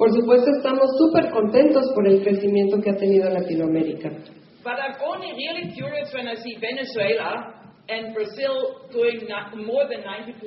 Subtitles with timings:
[0.00, 4.08] Por supuesto, estamos súper contentos por el crecimiento que ha tenido Latinoamérica.
[4.64, 9.28] But I'm only really curious when I see Venezuela and Brazil doing
[9.60, 10.40] more than 90%.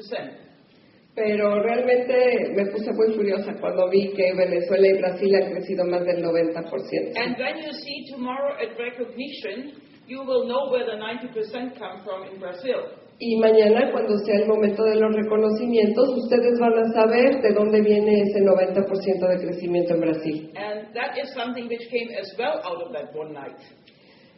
[1.14, 6.04] Pero realmente me puse muy furiosa cuando vi que Venezuela y Brasil han crecido más
[6.04, 7.14] del 90%.
[7.16, 12.24] And when you see tomorrow at recognition, you will know where the 90% come from
[12.24, 13.03] in Brazil.
[13.20, 17.82] Y mañana, cuando sea el momento de los reconocimientos, ustedes van a saber de dónde
[17.82, 20.52] viene ese 90% de crecimiento en Brasil.
[20.56, 23.58] And that is something which came as well out of that one night.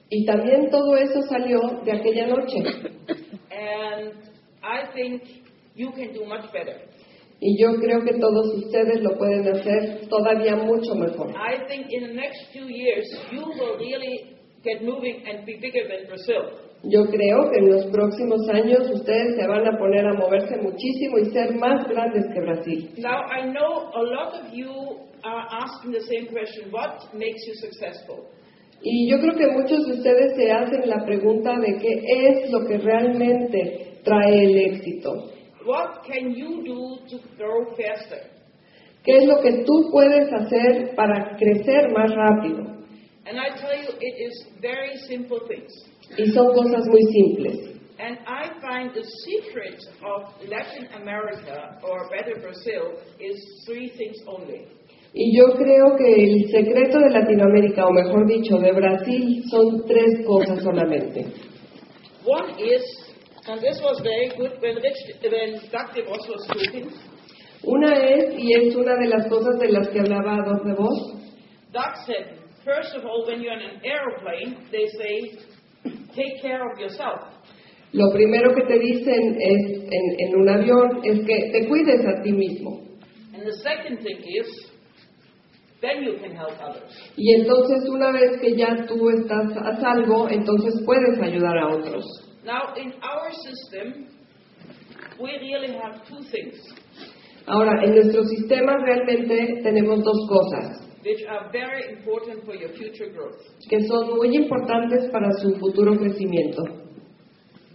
[0.10, 2.58] Y también todo eso salió de aquella noche.
[3.50, 4.14] And
[4.62, 5.24] I think
[5.76, 6.76] you can do much better.
[7.40, 11.32] Y yo creo que todos ustedes lo pueden hacer todavía mucho mejor.
[11.32, 15.88] I think in the next few years, you will really get moving and be bigger
[15.88, 16.65] than Brazil.
[16.88, 21.18] Yo creo que en los próximos años ustedes se van a poner a moverse muchísimo
[21.18, 22.92] y ser más grandes que Brasil.
[22.98, 24.70] Now, I know a lot of you
[25.24, 28.28] are asking the same question what makes you successful?
[28.82, 32.68] Y yo creo que muchos de ustedes se hacen la pregunta de qué es lo
[32.68, 35.32] que realmente trae el éxito.
[35.66, 38.20] What can you do to grow faster?
[39.04, 42.74] ¿Qué es lo que tú puedes hacer para crecer más rápido?
[43.26, 45.71] And I tell you, it is very simple things.
[46.18, 47.76] Y son cosas muy simples.
[47.98, 54.68] And I find the secret of Latin America, or better Brazil, is three things only.
[55.13, 60.26] Y yo creo que el secreto de Latinoamérica, o mejor dicho, de Brasil, son tres
[60.27, 61.26] cosas solamente.
[62.26, 62.84] One is,
[63.48, 66.91] and this was very good when, Rich, when Doug DeVos was speaking,
[67.63, 71.16] Una es, y es una de las cosas de las que hablaba Doc de Vos,
[71.72, 75.38] Doug said, first of all, when you're in an aeroplane, they say,
[76.16, 77.22] take care of yourself.
[77.94, 82.22] lo primero que te dicen es, en, en un avión es que te cuides a
[82.22, 82.81] ti mismo.
[83.34, 84.72] And the second thing is,
[85.81, 86.91] then you can help others.
[87.16, 92.03] Y entonces una vez que ya tú estás a salvo, entonces puedes ayudar a otros.
[92.44, 94.08] Now, in our system,
[95.20, 96.59] we really have two things
[97.47, 103.10] Ahora, en nuestro sistema realmente tenemos dos cosas which are very important for your future
[103.14, 103.38] growth.
[103.70, 106.64] que son muy importantes para su futuro crecimiento.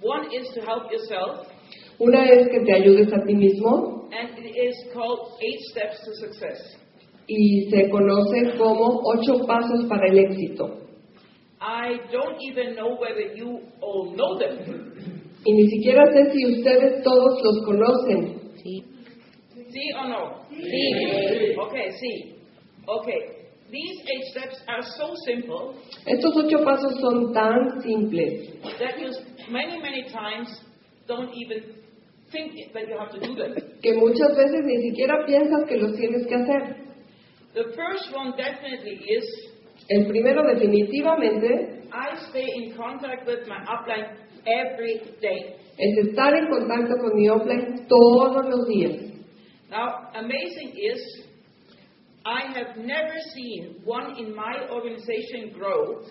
[0.03, 1.47] One is to help yourself,
[2.01, 6.13] Una es que te ayudes a ti mismo and it is called Eight Steps to
[6.27, 6.59] Success.
[7.29, 10.79] y se conoce como ocho pasos para el éxito.
[11.61, 14.91] I don't even know whether you all know them.
[15.45, 18.41] Y ni siquiera sé si ustedes todos los conocen.
[19.71, 20.43] See or no?
[20.51, 21.55] See.
[21.57, 22.40] Okay, see.
[22.99, 23.21] Okay.
[23.71, 29.11] These eight steps are so simple Estos ocho pasos son tan simples that you
[29.49, 30.49] many, many times
[31.07, 31.79] don't even
[32.33, 33.55] think that you have to do them.
[33.81, 36.77] que muchas veces ni siquiera piensas que los tienes que hacer.
[37.55, 39.25] The first one definitely is
[39.89, 45.55] El primero definitivamente I stay in contact with my upline every day.
[45.79, 49.13] es estar en contacto con mi offline todos los días.
[49.71, 51.30] Now, amazing is
[52.25, 56.03] I have never seen one in my organization grow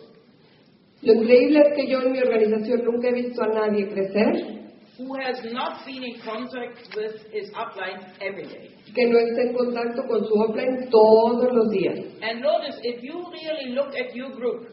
[1.02, 4.60] Lo increíble es que yo en mi organización nunca he visto a nadie crecer
[4.98, 8.70] who has not been in contact with his upline every day.
[8.94, 11.96] que no esté en contacto con su offline todos los días.
[12.22, 14.68] And notice, if you really look at your group,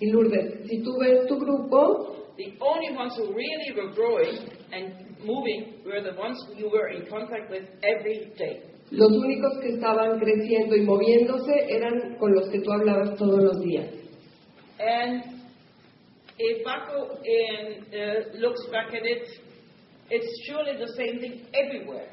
[0.00, 4.38] Y Lourdes, si tú ves tu grupo, the only ones who really were growing
[4.72, 8.62] and moving were the ones you were in contact with every day.
[8.92, 13.60] Los únicos que estaban creciendo y moviéndose eran con los que tú hablabas todos los
[13.62, 13.86] días.
[14.78, 15.22] And
[16.38, 19.28] if Paco in, uh, looks back at it,
[20.10, 22.08] it's surely the same thing everywhere.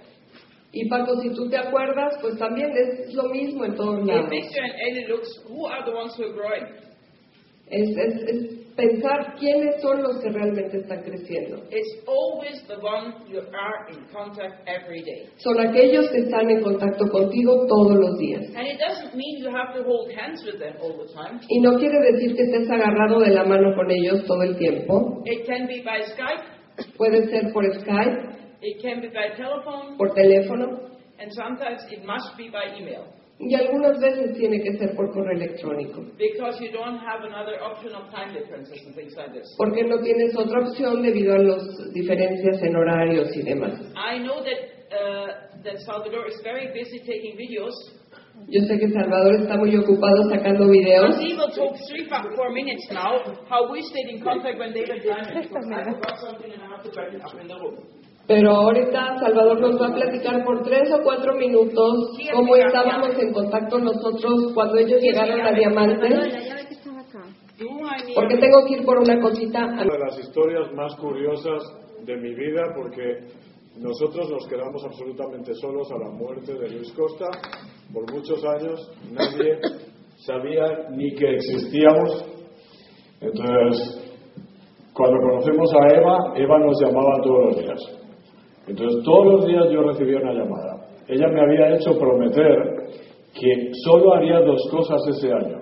[0.71, 4.29] Y Paco, si tú te acuerdas, pues también es lo mismo en todos lados.
[4.29, 6.65] Victor and Ellie looks, who are the ones who are growing?
[7.71, 11.57] Es, es- es pensar quiénes son los que realmente están creciendo.
[11.71, 15.29] It's always the one you are in contact every day.
[15.37, 18.43] Son aquellos que están en contacto contigo todos los días.
[18.55, 21.39] And it doesn't mean you have to hold hands with them all the time.
[21.49, 25.23] Y no quiere decir que estés agarrado de la mano con ellos todo el tiempo.
[25.25, 26.59] It can be by Skype,
[26.97, 30.89] Puede ser por Skype, it can be by telephone, por teléfono
[31.19, 33.05] and sometimes it must be by email
[33.39, 36.01] y algunas veces tiene que ser por correo electrónico.
[36.17, 39.47] because you don't have another option of time differences and things like this.
[39.57, 43.79] Porque no tienes otra opción debido a las diferencias en horarios y demás.
[43.95, 44.59] I know that
[44.91, 45.27] uh,
[45.63, 47.73] that Salvador is very busy taking videos.
[48.47, 51.15] Yo sé que Salvador está muy ocupado sacando videos.
[58.29, 63.33] Pero ahorita Salvador nos va a platicar por tres o cuatro minutos cómo estábamos en
[63.33, 66.09] contacto nosotros cuando ellos llegaron a Diamante.
[68.13, 69.65] Porque tengo que ir por una cosita.
[69.65, 71.59] Una de las historias más curiosas
[72.05, 73.33] de mi vida porque
[73.79, 77.25] nosotros nos quedamos absolutamente solos a la muerte de Luis Costa.
[77.91, 79.57] Por muchos años nadie
[80.17, 82.25] sabía ni que existíamos.
[83.21, 84.13] Entonces,
[84.93, 87.99] cuando conocemos a Eva, Eva nos llamaba todos los días.
[88.69, 90.85] Entonces todos los días yo recibía una llamada.
[91.07, 92.55] Ella me había hecho prometer
[93.33, 95.57] que solo haría dos cosas ese año.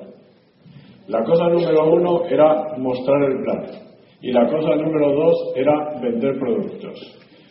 [1.07, 3.65] La cosa número uno era mostrar el plan
[4.21, 6.99] y la cosa número dos era vender productos.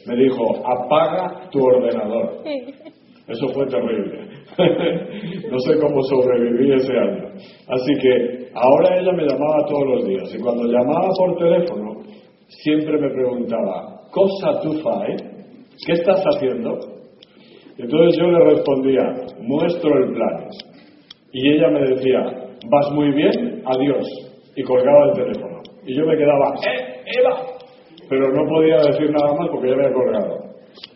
[0.06, 2.42] Me dijo, apaga tu ordenador.
[3.28, 4.28] Eso fue terrible.
[5.50, 7.28] no sé cómo sobreviví ese año.
[7.68, 12.02] Así que ahora ella me llamaba todos los días y cuando llamaba por teléfono
[12.46, 15.35] siempre me preguntaba, ¿cosa tú fai?
[15.84, 16.78] ¿Qué estás haciendo?
[17.78, 19.02] Entonces yo le respondía,
[19.40, 20.48] muestro el plan.
[21.32, 22.20] Y ella me decía,
[22.70, 24.06] vas muy bien, adiós.
[24.56, 25.60] Y colgaba el teléfono.
[25.84, 27.42] Y yo me quedaba, ¡eh, Eva!
[28.08, 30.46] Pero no podía decir nada más porque ya había colgado.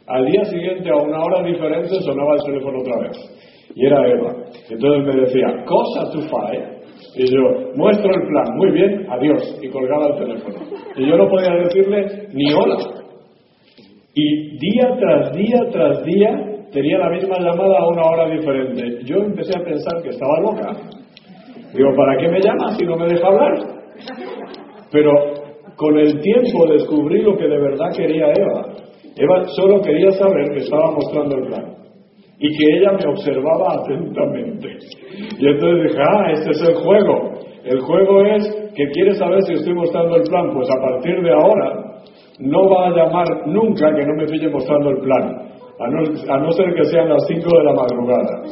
[0.07, 3.17] Al día siguiente, a una hora diferente, sonaba el teléfono otra vez.
[3.75, 4.35] Y era Eva.
[4.71, 6.81] Entonces me decía, cosa tu fae.
[7.17, 9.59] Y yo, muestro el plan, muy bien, adiós.
[9.63, 10.57] Y colgaba el teléfono.
[10.97, 13.00] Y yo no podía decirle ni hola.
[14.15, 19.05] Y día tras día tras día tenía la misma llamada a una hora diferente.
[19.05, 20.77] Yo empecé a pensar que estaba loca.
[21.75, 23.55] Digo, ¿para qué me llama si no me deja hablar?
[24.91, 25.13] Pero
[25.77, 28.67] con el tiempo descubrí lo que de verdad quería Eva.
[29.17, 31.81] Eva solo quería saber que estaba mostrando el plan
[32.39, 34.69] y que ella me observaba atentamente.
[35.39, 37.33] Y entonces dije, ah, este es el juego.
[37.65, 40.51] El juego es que quiere saber si estoy mostrando el plan.
[40.55, 41.90] Pues a partir de ahora
[42.41, 45.51] no va a llamar nunca que no me pille mostrando el plan,
[45.81, 48.43] a no, ser que sean las 5 de la madrugada.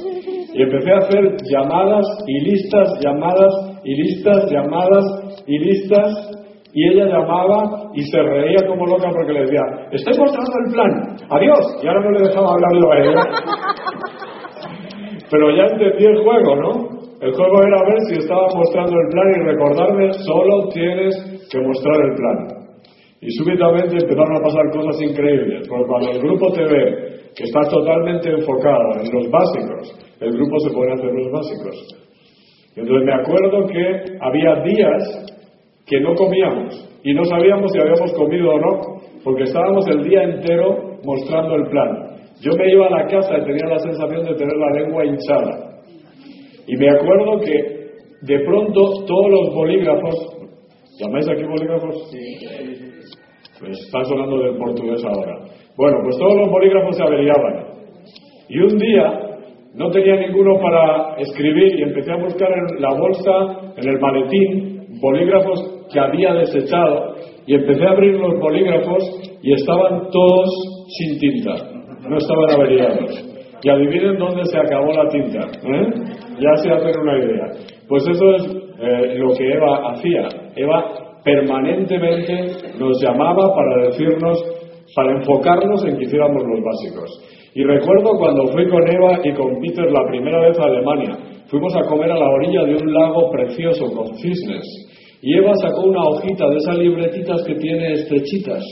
[0.55, 6.39] Y empecé a hacer llamadas y listas, llamadas y listas, llamadas y listas,
[6.73, 11.17] y ella llamaba y se reía como loca porque le decía, estoy mostrando el plan,
[11.31, 13.23] adiós, y ahora no le dejaba hablarlo a ella.
[15.31, 16.99] Pero ya entendí el juego, ¿no?
[17.21, 21.17] El juego era ver si estaba mostrando el plan y recordarme, solo tienes
[21.51, 22.58] que mostrar el plan.
[23.21, 27.69] Y súbitamente empezaron a pasar cosas increíbles, porque cuando el grupo te ve que estás
[27.69, 31.99] totalmente enfocado en los básicos, el grupo se pone a hacer los básicos.
[32.77, 35.27] Entonces me acuerdo que había días
[35.87, 38.81] que no comíamos y no sabíamos si habíamos comido o no,
[39.25, 42.19] porque estábamos el día entero mostrando el plan.
[42.41, 45.83] Yo me iba a la casa y tenía la sensación de tener la lengua hinchada.
[46.67, 47.79] Y me acuerdo que
[48.23, 50.38] de pronto todos los bolígrafos,
[50.99, 52.11] ¿llamáis aquí bolígrafos?
[52.11, 52.47] Sí.
[53.61, 55.37] Pues está sonando del portugués ahora.
[55.77, 57.67] Bueno, pues todos los bolígrafos se averiaban.
[58.49, 59.29] Y un día
[59.75, 64.87] no tenía ninguno para escribir y empecé a buscar en la bolsa, en el maletín,
[65.01, 67.15] bolígrafos que había desechado
[67.47, 69.03] y empecé a abrir los bolígrafos
[69.43, 70.49] y estaban todos
[70.99, 71.55] sin tinta,
[72.09, 73.25] no estaban averiados.
[73.63, 75.87] Y adivinen dónde se acabó la tinta, ¿eh?
[76.39, 77.47] ya se hacen una idea.
[77.89, 80.29] Pues eso es eh, lo que Eva hacía.
[80.55, 84.39] Eva permanentemente nos llamaba para decirnos,
[84.95, 87.39] para enfocarnos en que hiciéramos los básicos.
[87.55, 91.75] Y recuerdo cuando fui con Eva y con Peter la primera vez a Alemania, fuimos
[91.75, 94.65] a comer a la orilla de un lago precioso con cisnes.
[95.21, 98.63] Y Eva sacó una hojita de esas libretitas que tiene estrechitas,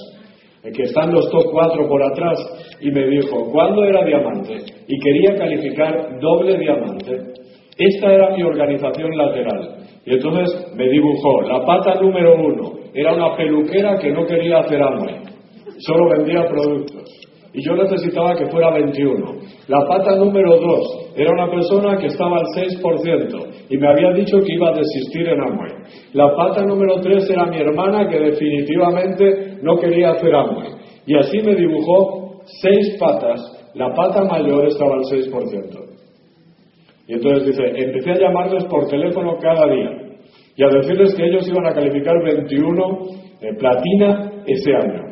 [0.62, 2.38] eh, que están los top 4 por atrás,
[2.80, 4.54] y me dijo, ¿cuándo era diamante?
[4.86, 7.45] Y quería calificar doble diamante.
[7.78, 9.76] Esta era mi organización lateral.
[10.04, 14.82] Y entonces me dibujó, la pata número uno era una peluquera que no quería hacer
[14.82, 15.16] hambre,
[15.78, 17.26] solo vendía productos.
[17.52, 19.34] Y yo necesitaba que fuera 21.
[19.68, 24.38] La pata número dos era una persona que estaba al 6% y me había dicho
[24.40, 25.72] que iba a desistir en hambre.
[26.12, 30.68] La pata número tres era mi hermana que definitivamente no quería hacer hambre.
[31.06, 33.40] Y así me dibujó seis patas.
[33.74, 35.85] La pata mayor estaba al 6%.
[37.08, 39.90] Y entonces dice, empecé a llamarles por teléfono cada día
[40.56, 42.98] y a decirles que ellos iban a calificar 21
[43.42, 45.06] eh, platina ese año.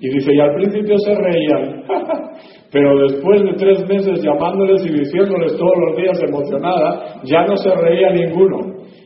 [0.00, 1.82] Y dice, y al principio se reían,
[2.72, 7.70] pero después de tres meses llamándoles y diciéndoles todos los días emocionada, ya no se
[7.74, 8.58] reía ninguno.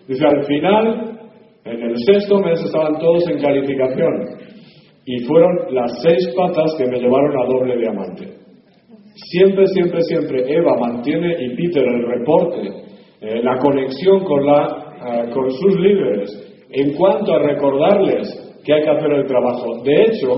[0.07, 1.19] Dice, al final,
[1.65, 4.13] en el sexto mes estaban todos en calificación
[5.07, 8.42] y fueron las seis patas que me llevaron a doble diamante.
[9.15, 12.61] Siempre, siempre, siempre Eva mantiene y Peter el reporte,
[13.21, 18.29] eh, la conexión con, la, eh, con sus líderes en cuanto a recordarles
[18.65, 19.83] que hay que hacer el trabajo.
[19.85, 20.29] De hecho,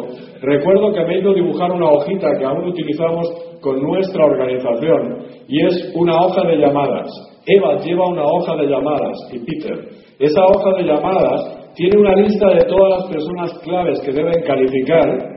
[0.41, 3.29] recuerdo que me he ido a dibujar una hojita que aún utilizamos
[3.61, 7.11] con nuestra organización y es una hoja de llamadas.
[7.47, 9.79] Eva lleva una hoja de llamadas y Peter.
[10.19, 15.34] Esa hoja de llamadas tiene una lista de todas las personas claves que deben calificar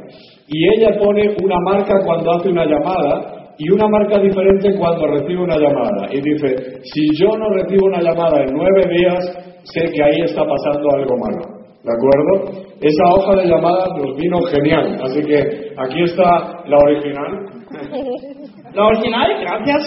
[0.47, 5.41] y ella pone una marca cuando hace una llamada y una marca diferente cuando recibe
[5.43, 6.07] una llamada.
[6.11, 10.43] Y dice, si yo no recibo una llamada en nueve días, sé que ahí está
[10.45, 11.57] pasando algo malo.
[11.83, 12.67] ¿De acuerdo?
[12.81, 14.97] Esa hoja de llamadas nos vino genial.
[15.03, 15.37] Así que
[15.77, 17.45] aquí está la original.
[18.73, 19.83] La original, gracias.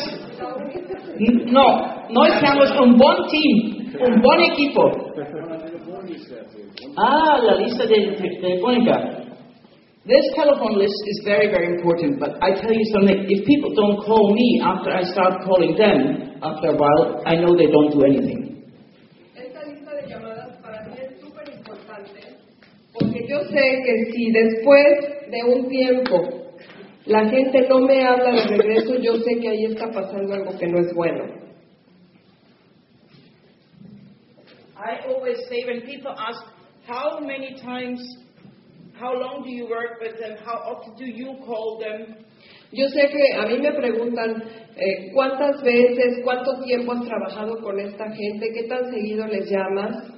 [1.53, 4.91] No, no estamos un buen team, un buen equipo.
[6.97, 9.30] Ah, la lista de telefónica.
[10.07, 14.01] This telephone list is very, very important, but I tell you something, if people don't
[14.01, 18.05] call me after I start calling them, after a while, I know they don't do
[18.09, 18.65] anything.
[19.37, 22.41] Esta lista de llamadas para mí es súper importante
[22.95, 26.17] porque yo sé que si después de un tiempo
[27.05, 30.67] la gente no me habla de regreso, yo sé que ahí está pasando algo que
[30.67, 31.25] no es bueno.
[34.77, 36.43] I always say when people ask,
[36.89, 38.01] how many times,
[39.01, 42.17] how long do you work with them, how often do you call them?
[42.73, 44.43] Yo sé que a mí me preguntan
[44.77, 50.13] eh, cuántas veces, cuánto tiempo has trabajado con esta gente, qué tan seguido les llamas.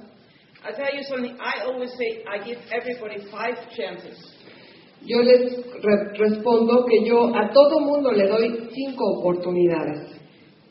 [0.65, 4.17] I tell you something, I always say I give everybody five chances.
[5.05, 10.11] Yo les re- respondo que yo a todo mundo le doy cinco oportunidades.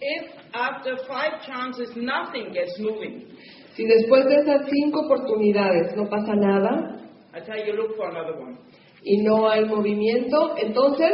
[0.01, 3.27] If after five chances nothing gets moving,
[3.75, 7.02] Si después de esas cinco oportunidades no pasa nada
[7.35, 8.59] I tell you look for another one.
[9.05, 11.11] y no hay movimiento, entonces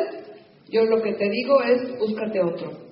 [0.68, 2.88] yo lo que te digo es búscate otro.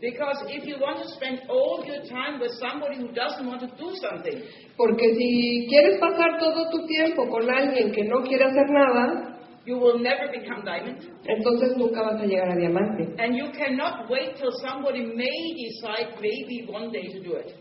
[0.00, 3.68] Because if you want to spend all your time with somebody who doesn't want to
[3.76, 4.42] do something,
[4.76, 9.76] Porque si quieres pasar todo tu tiempo con alguien que no quiere hacer nada, you
[9.76, 10.96] will never become diamond.
[11.26, 13.14] entonces nunca vas a llegar a diamante.
[13.18, 17.54] And you cannot wait till somebody may decide maybe one day to do it.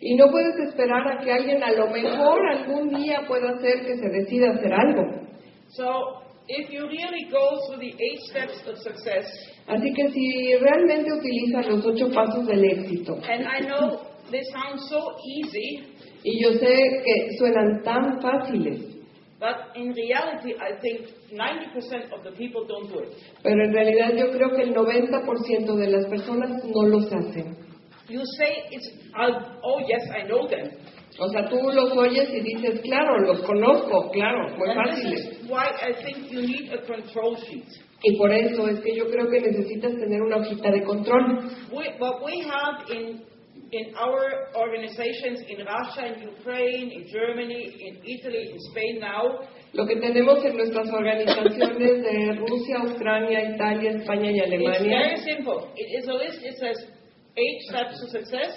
[0.00, 3.96] Y no puedes esperar a que alguien a lo mejor algún día pueda hacer que
[3.96, 5.02] se decida hacer algo.
[5.70, 9.26] So if you really go through the eight steps of success,
[9.66, 14.00] Así que si realmente utilizas los ocho pasos del éxito, and I know
[14.30, 15.84] they sound so easy,
[16.24, 16.74] y yo sé
[17.04, 18.80] que suenan tan fáciles,
[19.38, 23.10] but in reality I think 90% of the people don't do it.
[23.42, 27.67] pero en realidad yo creo que el 90% de las personas no los hacen.
[28.08, 30.68] You say it's, I'll, oh yes, I know them.
[31.20, 35.42] O sea, tú los oyes y dices, claro, los conozco, claro, muy And this fáciles.
[35.42, 37.66] is why I think you need a control sheet.
[38.02, 41.50] Y por eso es que yo creo que necesitas tener una hojita de control.
[41.72, 43.22] We, what we have in,
[43.72, 49.40] in our organizations in Russia, in Ukraine, in Germany, in Italy, in Spain now,
[49.74, 55.16] Lo que tenemos en nuestras organizaciones de Rusia, Ucrania, Italia, España y it's very Alemania
[55.18, 55.68] simple.
[55.76, 56.76] It is a list, it says
[57.38, 58.52] eight steps to success.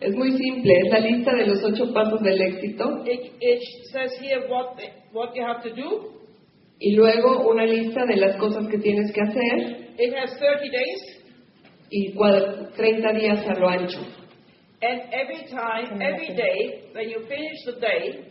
[0.00, 0.72] es muy simple.
[0.84, 3.60] Es la lista de los ocho pasos del éxito It, it
[3.92, 6.12] says here what, the, what you have to do.
[6.78, 11.00] y luego una lista de las cosas que tienes que hacer It has 30 days.
[11.90, 14.00] y cua- 30 días a lo ancho.
[14.82, 18.24] And every time, every day, when you finish the day,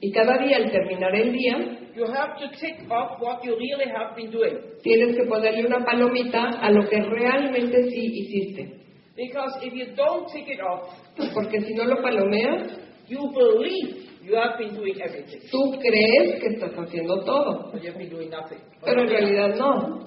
[0.00, 1.56] Y cada día al terminar el día
[1.96, 4.58] you have to tick off what you really have been doing.
[4.82, 8.80] tienes que ponerle una palomita a lo que realmente sí hiciste.
[9.16, 10.90] Because if you don't tick it off,
[11.34, 15.40] Porque si no lo palomeas, you believe you have been doing everything.
[15.52, 18.58] tú crees que estás haciendo todo, But you've been doing nothing.
[18.84, 20.04] pero en realidad no.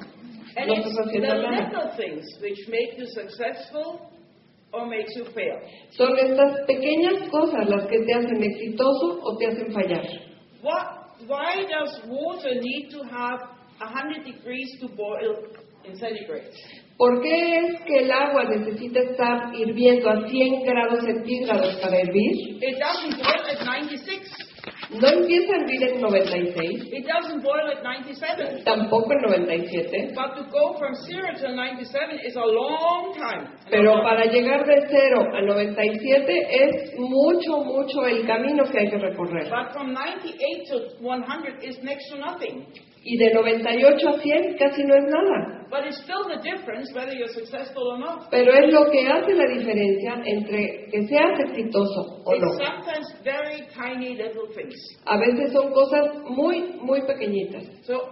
[0.57, 1.69] And no it's estás the haciendo nada.
[1.69, 4.11] little things which make you successful
[4.73, 5.55] or makes you fail.
[5.91, 10.03] Son estas pequeñas cosas las que te hacen exitoso o te hacen fallar.
[10.61, 13.39] What, why does water need to have
[13.79, 15.45] 100 degrees to boil?
[16.97, 22.57] ¿Por qué es que el agua necesita estar hirviendo a 100 grados centígrados para hervir?
[22.63, 24.47] It doesn't boil at 96.
[24.99, 28.63] No empieza a hervir en 96, It doesn't boil at 97.
[28.65, 33.47] tampoco en 97, But to go from 0 to 97 is a long time.
[33.69, 38.97] pero para llegar de 0 a 97 es mucho, mucho el camino que hay que
[38.97, 39.47] recorrer.
[39.49, 42.65] But from 98 to 100 is next to nothing.
[43.09, 45.65] Y de 98 a 100 casi no es nada.
[45.69, 48.29] But it's still the difference whether you're successful or not.
[48.29, 52.65] Pero es lo que hace la diferencia entre que seas exitoso o It's no.
[52.65, 54.75] sometimes very tiny little things.
[55.05, 57.63] A veces son cosas muy, muy pequeñitas.
[57.85, 58.09] So,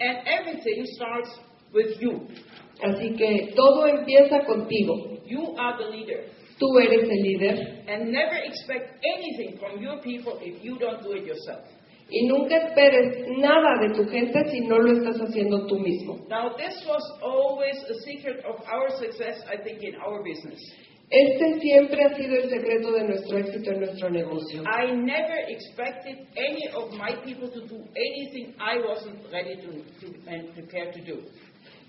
[0.00, 1.30] and everything starts
[1.72, 2.26] with you.
[2.82, 5.22] Así que todo empieza contigo.
[5.24, 6.24] You are the leader.
[6.58, 11.12] Tú eres el líder And never expect anything from your people if you don't do
[11.12, 11.62] it yourself.
[12.14, 16.18] Y nunca esperes nada de tu gente si no lo estás haciendo tú mismo.
[16.28, 20.60] Now, this was always a secret of our success, I think, in our business.
[21.08, 24.62] Este siempre ha sido el secreto de nuestro éxito en nuestro negocio.
[24.62, 30.30] I never expected any of my people to do anything I wasn't ready to, to
[30.30, 31.22] and prepared to do.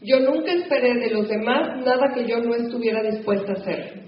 [0.02, 4.04] Yo nunca esperé de los demás nada que yo no estuviera dispuesta a hacer.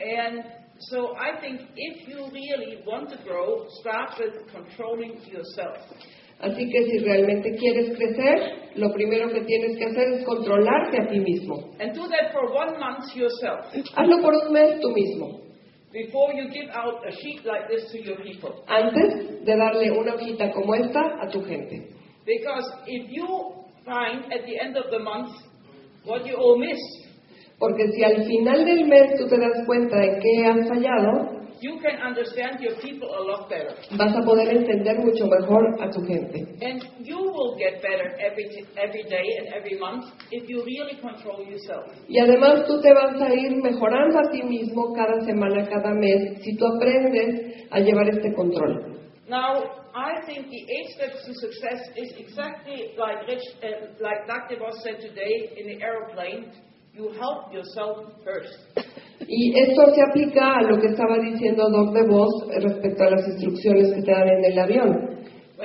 [0.00, 5.78] And so I think if you really want to grow, start with controlling yourself.
[6.40, 11.08] Así que si realmente quieres crecer, lo primero que tienes que hacer es controlarte a
[11.08, 11.70] ti mismo.
[11.78, 15.40] And do that for one month yourself Hazlo por un mes tú mismo,
[15.92, 18.64] before you give out a sheet like this to your people.
[18.66, 21.94] antes de darle una hojita como esta a tu gente.
[22.26, 25.30] Because if you find at the end of the month
[26.04, 27.11] what you all missed,
[27.62, 31.78] Porque si al final del mes tú te das cuenta de que has fallado, you
[31.78, 33.70] can understand your people a lot better.
[33.96, 36.42] vas a poder entender mucho mejor a tu gente.
[36.60, 41.46] And you will get better every, every day and every month if you really control
[41.46, 41.86] yourself.
[42.08, 46.42] Y además tú te vas a ir mejorando a ti mismo cada semana, cada mes,
[46.42, 48.98] si tú aprendes a llevar este control.
[49.28, 49.62] Now,
[49.94, 54.58] I think the eight steps to success is exactly like Rich, uh, like Dr.
[54.58, 56.50] Voss said today in the aeroplane.
[56.94, 58.52] You help yourself first.
[59.26, 63.26] Y esto se aplica a lo que estaba diciendo Doc de Vos respecto a las
[63.28, 65.08] instrucciones que te dan en el avión.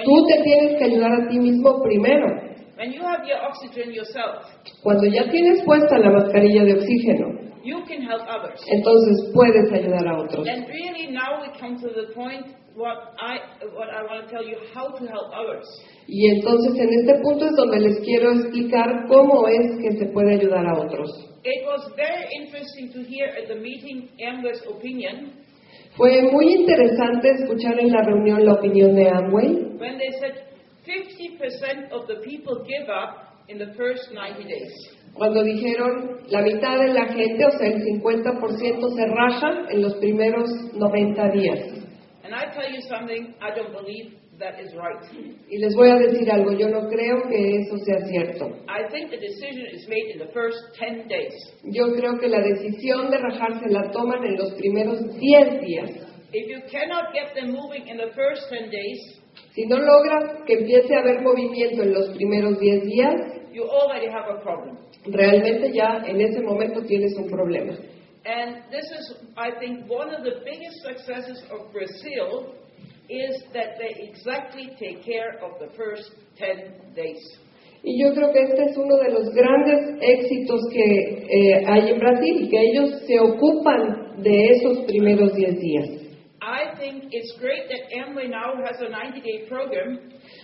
[0.06, 2.28] Tú te tienes que ayudar a ti mismo primero.
[2.78, 4.46] When you have your oxygen yourself,
[4.84, 7.28] Cuando ya tienes puesta la mascarilla de oxígeno,
[7.64, 8.62] you can help others.
[8.70, 10.48] entonces puedes ayudar a otros.
[10.48, 12.46] And really now we come to the point
[12.78, 13.42] what I
[13.74, 15.66] what I want to tell you how to help others.
[16.08, 20.36] Y entonces en este punto es donde les quiero explicar cómo es que se puede
[20.36, 21.10] ayudar a otros.
[21.44, 25.34] It was very interesting to hear at the meeting Amber's opinion
[25.96, 30.46] Fue muy interesante escuchar en la reunión la opinión de Amway when they said
[30.86, 34.72] 50% of the people give up in the first 90 days.
[35.18, 39.96] cuando dijeron la mitad de la gente, o sea, el 50% se raja en los
[39.96, 41.77] primeros 90 días.
[42.28, 45.00] And I tell you something, I don't believe that is right.
[45.50, 48.48] Y les voy a decir algo, yo no creo que eso sea cierto.
[48.68, 51.32] I think the decision is made in the first 10 days.
[51.64, 55.90] Yo creo que la decisión de rajarse la toman en los primeros 10 días.
[56.34, 59.22] If you cannot get them moving in the first 10 days,
[59.54, 63.16] Si no logras que empiece a haber movimiento en los primeros 10 días,
[63.54, 64.76] you already have a problem.
[65.06, 67.74] realmente ya en ese momento tienes un problema.
[68.28, 72.56] And this is, I think, one of the biggest successes of Brazil
[73.10, 77.24] is that they exactly take care of the first 10 days.
[77.84, 82.00] Y yo creo que este es uno de los grandes éxitos que eh, hay en
[82.00, 86.07] Brasil que ellos se ocupan de esos primeros 10 días.
[86.48, 90.00] I think it's great that Amway now has a 90-day program.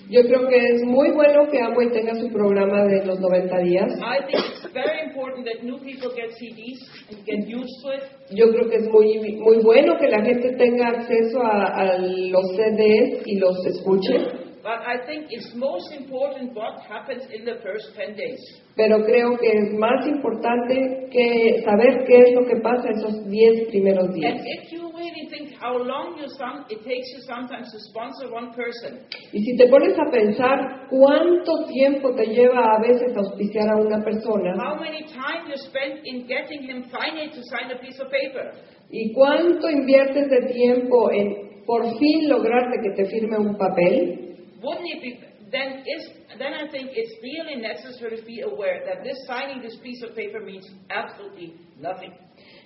[0.10, 3.88] Yo creo que es muy bueno que Amway tenga su programa de los 90 días.
[4.04, 8.04] I think it's very important that new people get CDs and get used to it.
[8.32, 12.52] Yo creo que es muy, muy bueno que la gente tenga acceso a, a los
[12.58, 17.92] CDs y los escuche, But I think it's most important what happens in the first
[18.00, 18.40] 10 days.
[18.76, 23.68] pero creo que es más importante que saber qué es lo que pasa esos 10
[23.70, 24.42] primeros And días.
[24.64, 28.50] if you really think how long you some, it takes you sometimes to sponsor one
[28.56, 33.76] person, Y si te pones a pensar cuánto tiempo te lleva a veces auspiciar a
[33.76, 38.00] una persona how many time you spend in getting him finally to sign a piece
[38.02, 38.50] of paper,
[38.90, 44.23] y cuánto inviertes de tiempo en por fin lograrte que te firme un papel,
[44.64, 45.20] wouldn't it be
[45.52, 49.78] then is then I think it's really necessary to be aware that this signing this
[49.84, 52.12] piece of paper means absolutely nothing.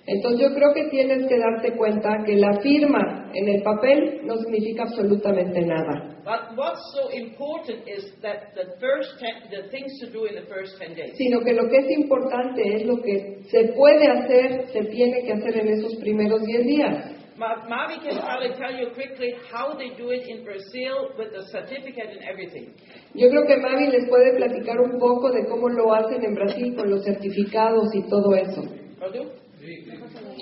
[0.06, 4.36] entonces yo creo que tienes que darte cuenta que la firma en el papel no
[4.36, 6.14] significa absolutamente nada.
[6.24, 10.46] But what's so important is that the first ten, the things to do in the
[10.46, 11.16] first 10 days.
[11.16, 15.32] sino que lo que es importante es lo que se puede hacer, se tiene que
[15.32, 17.17] hacer en esos primeros 10 días.
[17.38, 21.42] Ma- Mavi can probably tell you quickly how they do it in Brazil with the
[21.52, 22.66] certificate and everything.
[23.14, 26.74] Yo creo que Mavi les puede platicar un poco de cómo lo hacen en Brasil
[26.76, 28.62] con los certificados y todo eso.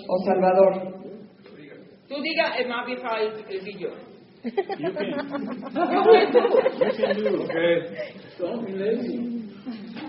[0.09, 0.95] O Salvador.
[2.09, 3.91] Tú diga el Mavi para el, video.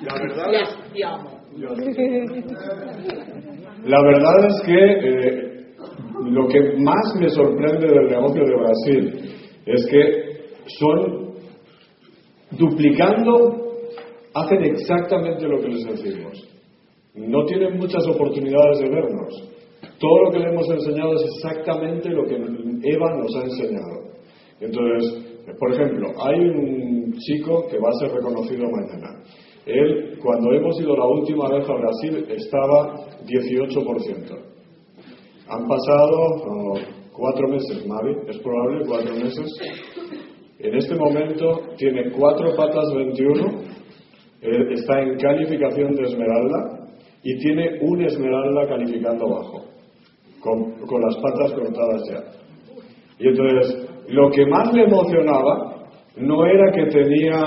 [0.03, 1.41] La verdad Ya, es, te amo.
[3.85, 5.46] la verdad es que eh,
[6.25, 10.27] lo que más me sorprende del negocio de Brasil es que
[10.79, 11.27] son
[12.51, 13.67] duplicando,
[14.33, 16.47] hacen exactamente lo que les decimos.
[17.15, 19.49] No tienen muchas oportunidades de vernos.
[19.99, 24.07] Todo lo que le hemos enseñado es exactamente lo que Eva nos ha enseñado.
[24.59, 25.23] Entonces,
[25.59, 29.23] Por ejemplo, hay un chico que va a ser reconocido mañana.
[29.65, 34.56] Él, cuando hemos ido la última vez a Brasil, estaba 18%.
[35.49, 36.77] Han pasado oh,
[37.13, 39.47] cuatro meses, Mavi, es probable, cuatro meses.
[40.59, 43.45] En este momento tiene cuatro patas 21,
[44.41, 46.89] eh, está en calificación de esmeralda
[47.23, 49.65] y tiene un esmeralda calificando abajo,
[50.41, 52.23] con, con las patas cortadas ya.
[53.19, 57.41] Y entonces, lo que más le emocionaba no era que tenía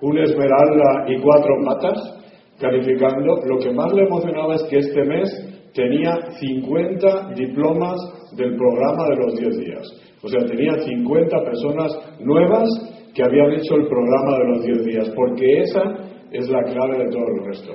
[0.00, 2.22] un esmeralda y cuatro patas
[2.58, 8.00] calificando, lo que más le emocionaba es que este mes tenía 50 diplomas
[8.36, 9.82] del programa de los 10 días.
[10.22, 12.68] O sea, tenía 50 personas nuevas
[13.14, 15.82] que habían hecho el programa de los 10 días, porque esa
[16.30, 17.72] es la clave de todo el resto.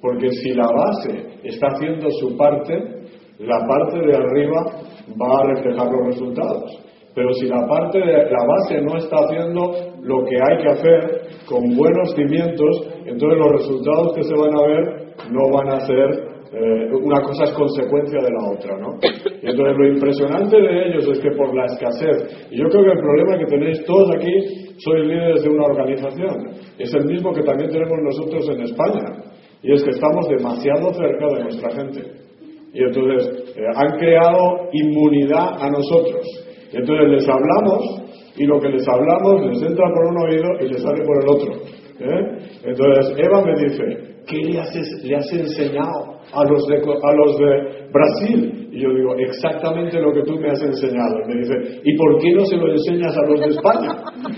[0.00, 2.74] Porque si la base está haciendo su parte,
[3.38, 4.64] la parte de arriba
[5.20, 6.84] va a reflejar los resultados.
[7.14, 11.20] Pero si la parte de la base no está haciendo lo que hay que hacer
[11.46, 16.27] con buenos cimientos, entonces los resultados que se van a ver no van a ser
[16.52, 18.98] eh, una cosa es consecuencia de la otra, ¿no?
[19.42, 22.92] Y entonces lo impresionante de ellos es que por la escasez, y yo creo que
[22.92, 27.42] el problema que tenéis todos aquí, sois líderes de una organización, es el mismo que
[27.42, 29.28] también tenemos nosotros en España,
[29.62, 32.02] y es que estamos demasiado cerca de nuestra gente.
[32.72, 36.24] Y entonces eh, han creado inmunidad a nosotros.
[36.72, 38.02] Y entonces les hablamos
[38.36, 41.28] y lo que les hablamos les entra por un oído y les sale por el
[41.28, 41.52] otro.
[42.00, 42.38] ¿eh?
[42.64, 43.84] Entonces Eva me dice,
[44.26, 48.68] ¿qué le has, le has enseñado a los, de, a los de Brasil?
[48.70, 51.20] Y yo digo, exactamente lo que tú me has enseñado.
[51.24, 53.90] Y me dice, ¿y por qué no se lo enseñas a los de España?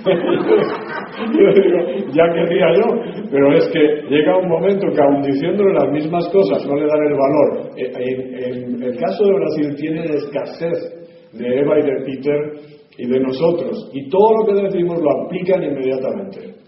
[1.34, 1.78] yo digo,
[2.12, 2.86] ya querría yo.
[3.30, 7.02] Pero es que llega un momento que aun diciéndole las mismas cosas no le dan
[7.06, 7.70] el valor.
[7.76, 11.00] En, en el caso de Brasil tiene escasez
[11.32, 13.90] de Eva y de Peter y de nosotros.
[13.92, 16.59] Y todo lo que decimos lo aplican inmediatamente.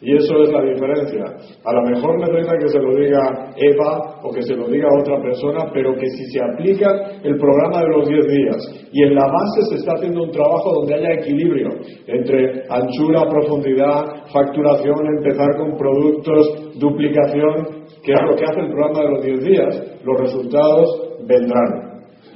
[0.00, 1.24] Y eso es la diferencia.
[1.64, 5.20] A lo mejor necesita que se lo diga Eva o que se lo diga otra
[5.20, 6.88] persona, pero que si se aplica
[7.24, 10.72] el programa de los 10 días y en la base se está haciendo un trabajo
[10.74, 11.68] donde haya equilibrio
[12.06, 19.00] entre anchura, profundidad, facturación, empezar con productos, duplicación, que es lo que hace el programa
[19.00, 21.88] de los 10 días, los resultados vendrán.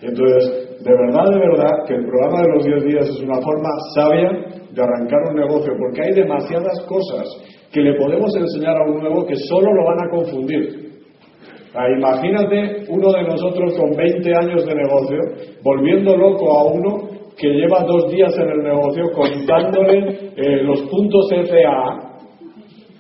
[0.02, 3.68] Entonces, de verdad, de verdad, que el programa de los 10 días es una forma
[3.94, 7.26] sabia de arrancar un negocio, porque hay demasiadas cosas
[7.72, 10.82] que le podemos enseñar a un nuevo que solo lo van a confundir.
[11.74, 15.18] Ah, imagínate uno de nosotros con 20 años de negocio
[15.62, 17.08] volviendo loco a uno
[17.38, 22.11] que lleva dos días en el negocio contándole eh, los puntos FA.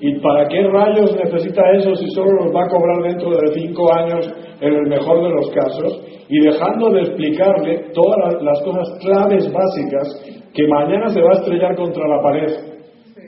[0.02, 3.86] ¿Y para qué rayos necesita eso si solo los va a cobrar dentro de cinco
[3.94, 6.04] años en el mejor de los casos?
[6.28, 10.08] Y dejando de explicarle todas las cosas claves básicas
[10.52, 12.50] que mañana se va a estrellar contra la pared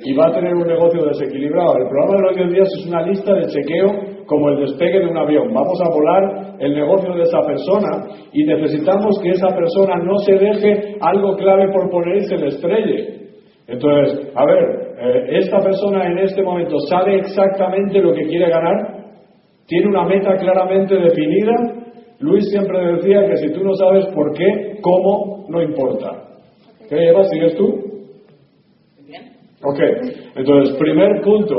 [0.03, 1.77] y va a tener un negocio desequilibrado.
[1.79, 5.11] El programa de los 10 días es una lista de chequeo como el despegue de
[5.11, 5.55] un avión.
[5.55, 10.33] Vamos a volar el negocio de esa persona y necesitamos que esa persona no se
[10.33, 13.15] deje algo clave por poner y se le estrelle.
[13.69, 19.05] Entonces, a ver, eh, esta persona en este momento sabe exactamente lo que quiere ganar,
[19.67, 21.53] tiene una meta claramente definida.
[22.21, 26.11] Luis siempre decía que si tú no sabes por qué, cómo, no importa.
[26.89, 27.25] ¿Qué Eva?
[27.25, 27.95] ¿Sigues tú?
[29.67, 29.81] Ok,
[30.37, 31.57] entonces, primer punto,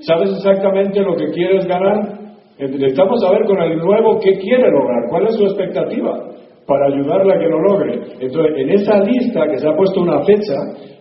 [0.00, 2.16] ¿sabes exactamente lo que quieres ganar?
[2.58, 7.38] Necesitamos saber con el nuevo qué quiere lograr, cuál es su expectativa para ayudarle a
[7.38, 7.94] que lo logre.
[8.18, 10.54] Entonces, en esa lista que se ha puesto una fecha,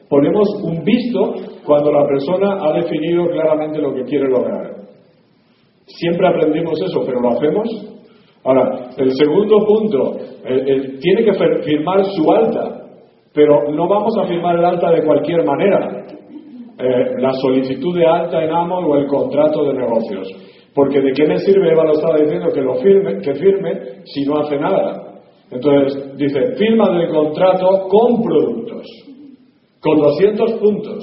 [0.09, 1.33] ponemos un visto
[1.65, 4.75] cuando la persona ha definido claramente lo que quiere lograr.
[5.85, 7.67] Siempre aprendimos eso, pero ¿lo hacemos?
[8.43, 10.17] Ahora, el segundo punto,
[10.99, 12.81] tiene que firmar su alta.
[13.33, 16.05] Pero no vamos a firmar el alta de cualquier manera,
[16.79, 20.27] eh, la solicitud de alta en amo o el contrato de negocios.
[20.73, 23.71] Porque de qué me sirve, Eva lo estaba diciendo, que lo firme, que firme
[24.05, 25.19] si no hace nada.
[25.51, 28.85] Entonces, dice, firma del contrato con productos,
[29.85, 30.97] con 200 puntos.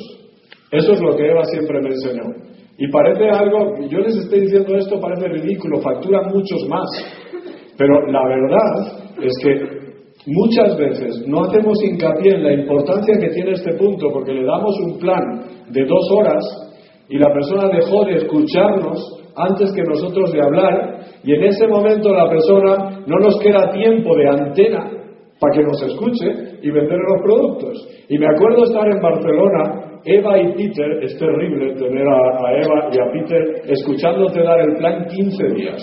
[0.73, 2.25] Eso es lo que Eva siempre me enseñó.
[2.79, 6.89] Y parece algo, yo les estoy diciendo esto, parece ridículo, facturan muchos más.
[7.79, 9.83] Pero la verdad es que
[10.27, 14.79] Muchas veces no hacemos hincapié en la importancia que tiene este punto porque le damos
[14.87, 15.21] un plan
[15.69, 16.45] de dos horas
[17.09, 22.13] y la persona dejó de escucharnos antes que nosotros de hablar y en ese momento
[22.15, 24.91] la persona no nos queda tiempo de antena
[25.41, 27.89] para que nos escuche y vender los productos.
[28.09, 32.89] Y me acuerdo estar en Barcelona, Eva y Peter, es terrible tener a, a Eva
[32.93, 35.81] y a Peter escuchándote dar el plan 15 días.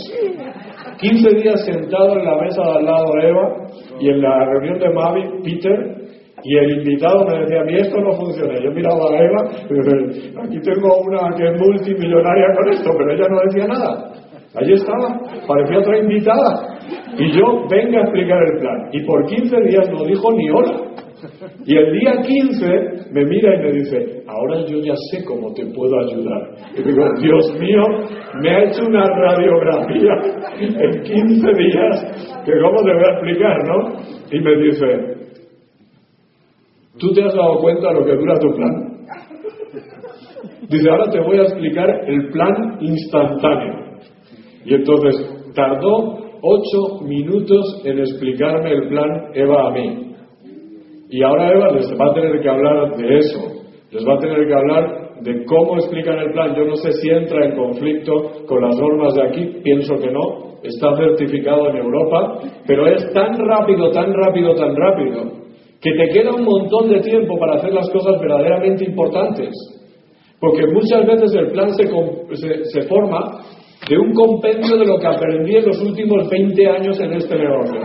[0.99, 3.55] 15 días sentado en la mesa al lado de Eva
[3.99, 5.99] y en la reunión de Mavi, Peter,
[6.43, 8.53] Y el invitado me decía, a mí esto no funciona.
[8.63, 13.13] Yo miraba a Eva y dice, aquí tengo una que es multimillonaria con esto, pero
[13.13, 14.11] ella no decía nada.
[14.55, 16.78] Allí estaba, parecía otra invitada.
[17.17, 18.89] Y yo venga a explicar el plan.
[18.93, 20.89] Y por 15 días no dijo ni hola.
[21.65, 25.65] Y el día 15 me mira y me dice, ahora yo ya sé cómo te
[25.65, 26.51] puedo ayudar.
[26.77, 27.83] Y digo, Dios mío,
[28.41, 30.13] me ha hecho una radiografía
[30.59, 33.99] en 15 días, que cómo te voy a explicar, ¿no?
[34.31, 34.85] Y me dice,
[36.97, 38.89] ¿tú te has dado cuenta de lo que dura tu plan?
[40.69, 43.89] Dice, ahora te voy a explicar el plan instantáneo.
[44.65, 50.13] Y entonces tardó ocho minutos en explicarme el plan Eva a mí.
[51.09, 53.39] Y ahora Eva les va a tener que hablar de eso,
[53.91, 56.55] les va a tener que hablar de cómo explican el plan.
[56.55, 60.59] Yo no sé si entra en conflicto con las normas de aquí, pienso que no,
[60.63, 65.23] está certificado en Europa, pero es tan rápido, tan rápido, tan rápido,
[65.81, 69.49] que te queda un montón de tiempo para hacer las cosas verdaderamente importantes.
[70.39, 71.85] Porque muchas veces el plan se,
[72.35, 73.41] se, se forma
[73.89, 77.81] de un compendio de lo que aprendí en los últimos 20 años en este negocio.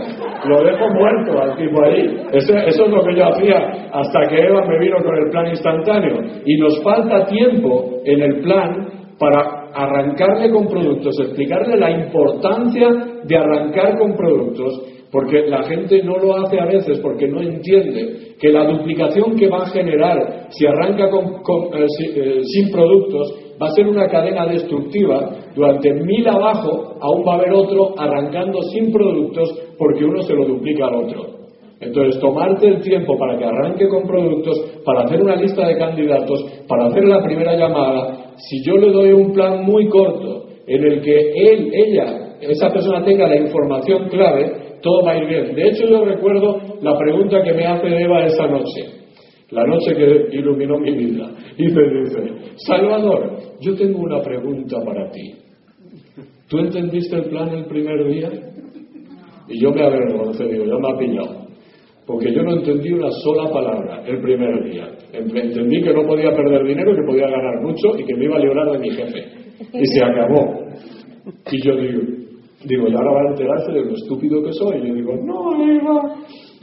[0.47, 2.15] Lo dejo muerto al tipo ahí.
[2.31, 5.47] Eso, eso, es lo que yo hacía hasta que Eva me vino con el plan
[5.47, 6.21] instantáneo.
[6.45, 8.87] Y nos falta tiempo en el plan
[9.17, 12.87] para arrancarle con productos, explicarle la importancia
[13.23, 18.35] de arrancar con productos, porque la gente no lo hace a veces porque no entiende
[18.37, 23.71] que la duplicación que va a generar si arranca eh, eh, sin productos va a
[23.71, 25.29] ser una cadena destructiva.
[25.55, 30.47] Durante mil abajo, aún va a haber otro arrancando sin productos porque uno se lo
[30.47, 31.27] duplica al otro.
[31.79, 36.43] Entonces, tomarte el tiempo para que arranque con productos, para hacer una lista de candidatos,
[36.67, 41.01] para hacer la primera llamada, si yo le doy un plan muy corto en el
[41.01, 45.55] que él, ella, esa persona tenga la información clave, todo va a ir bien.
[45.55, 48.95] De hecho, yo recuerdo la pregunta que me hace Eva esa noche
[49.51, 55.09] la noche que iluminó mi vida, y me dice, Salvador, yo tengo una pregunta para
[55.11, 55.35] ti.
[56.49, 58.29] ¿Tú entendiste el plan el primer día?
[59.47, 61.45] Y yo me avergoncé, digo, ya me ha pillado.
[62.07, 64.87] Porque yo no entendí una sola palabra el primer día.
[65.13, 68.39] Entendí que no podía perder dinero, que podía ganar mucho y que me iba a
[68.39, 69.23] librar de mi jefe.
[69.73, 70.65] Y se acabó.
[71.51, 72.01] Y yo digo,
[72.65, 74.77] digo, y ahora va a enterarse de lo estúpido que soy.
[74.77, 76.15] Y yo digo, no, Eva,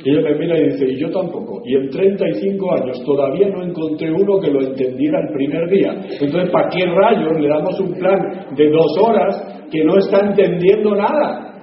[0.04, 1.62] y ella me mira y dice, y yo tampoco.
[1.64, 5.92] Y en 35 años todavía no encontré uno que lo entendiera el primer día.
[6.20, 10.94] Entonces, ¿para qué rayos le damos un plan de dos horas que no está entendiendo
[10.94, 11.62] nada?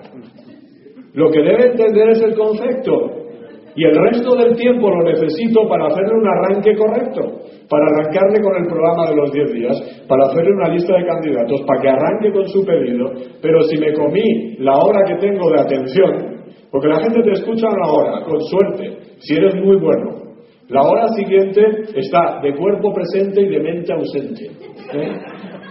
[1.13, 3.19] Lo que debe entender es el concepto.
[3.75, 7.21] Y el resto del tiempo lo necesito para hacerle un arranque correcto,
[7.69, 11.61] para arrancarle con el programa de los 10 días, para hacerle una lista de candidatos,
[11.67, 13.11] para que arranque con su pedido.
[13.41, 16.39] Pero si me comí la hora que tengo de atención,
[16.71, 20.17] porque la gente te escucha una hora, con suerte, si eres muy bueno.
[20.69, 21.61] La hora siguiente
[21.95, 24.45] está de cuerpo presente y de mente ausente.
[24.93, 25.11] ¿eh?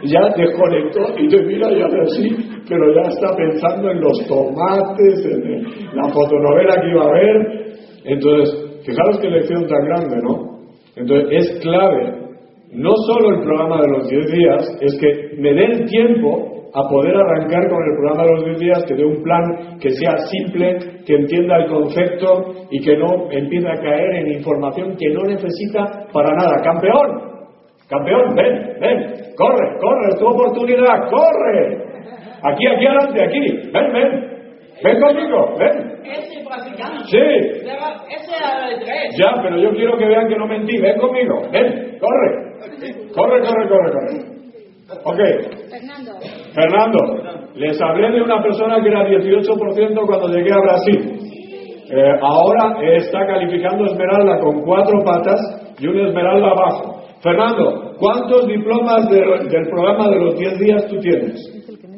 [0.04, 2.36] Ya desconectó y te mira y hace así,
[2.68, 7.68] pero ya está pensando en los tomates, en la fotonovela que iba a ver.
[8.04, 10.57] Entonces, fijaros qué lección tan grande, ¿no?
[10.98, 12.28] Entonces, es clave,
[12.72, 17.16] no solo el programa de los 10 días, es que me den tiempo a poder
[17.16, 20.78] arrancar con el programa de los 10 días, que dé un plan que sea simple,
[21.06, 26.06] que entienda el concepto y que no empiece a caer en información que no necesita
[26.12, 26.62] para nada.
[26.62, 27.28] ¡Campeón!
[27.88, 28.34] ¡Campeón!
[28.34, 28.76] ¡Ven!
[28.80, 28.98] ¡Ven!
[29.36, 29.78] ¡Corre!
[29.80, 30.08] ¡Corre!
[30.10, 31.08] ¡Es tu oportunidad!
[31.10, 31.88] ¡Corre!
[32.42, 33.70] Aquí, aquí adelante, aquí.
[33.72, 34.28] ¡Ven, ven!
[34.84, 35.54] ¡Ven conmigo!
[35.58, 35.98] ¡Ven!
[36.48, 37.04] Brasileño.
[37.04, 37.18] Sí.
[37.18, 39.16] Ese era el tres.
[39.18, 40.80] Ya, pero yo quiero que vean que no mentí.
[40.80, 41.42] Ven conmigo.
[41.52, 42.48] Ven, corre.
[43.14, 44.38] Corre, corre, corre, corre.
[45.04, 45.20] Ok.
[45.70, 46.12] Fernando.
[46.54, 46.98] Fernando,
[47.54, 51.28] les hablé de una persona que era 18% cuando llegué a Brasil.
[51.90, 55.40] Eh, ahora está calificando Esmeralda con cuatro patas
[55.78, 57.02] y una Esmeralda abajo.
[57.22, 61.34] Fernando, ¿cuántos diplomas de, del programa de los 10 días tú tienes?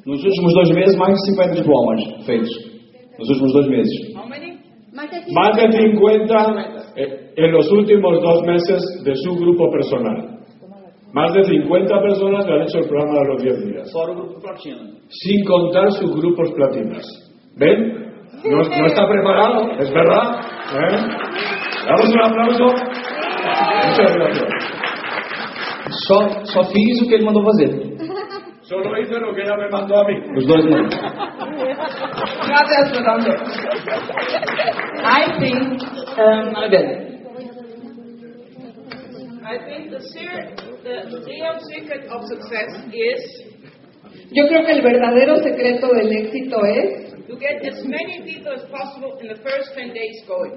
[0.06, 2.69] Nos últimos dois meses, mais de 50 diplomas feitos.
[3.20, 4.16] Nos últimos dois meses.
[4.16, 4.56] How many?
[4.92, 10.40] Más de Más de 50 eh, en los últimos dos meses de su grupo personal.
[11.12, 13.92] Más de 50 personas le han hecho el programa de los 10 días.
[15.08, 17.04] Sin contar sus grupos platinas.
[17.56, 18.10] ¿Ven?
[18.44, 20.40] No, no está preparado, es verdad.
[20.72, 20.96] ¿Eh?
[21.86, 22.64] Damos un aplauso.
[23.86, 24.48] Muchas gracias.
[26.06, 27.90] Só, só fiz o que ele mandou fazer.
[28.62, 30.14] Solo hice lo que ella me mandó a mí.
[30.36, 31.00] Os dois meses.
[32.46, 33.30] Gracias, Fernando.
[35.02, 35.82] I think,
[36.18, 37.10] um, a ver,
[39.42, 40.54] I think the, ser,
[40.84, 43.50] the real secret of success is
[44.32, 48.62] Yo creo que el verdadero secreto del éxito es to get as many people as
[48.70, 50.54] possible in the first 10 days going.